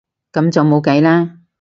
[0.33, 1.41] 噉就冇計啦